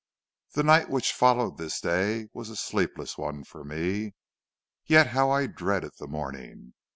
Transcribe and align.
"The 0.53 0.63
night 0.63 0.89
which 0.89 1.11
followed 1.11 1.59
this 1.59 1.79
day 1.79 2.27
was 2.33 2.49
a 2.49 2.55
sleepless 2.55 3.19
one 3.19 3.43
for 3.43 3.63
me. 3.63 4.15
Yet 4.87 5.09
how 5.09 5.29
I 5.29 5.45
dreaded 5.45 5.91
the 5.99 6.07
morning! 6.07 6.73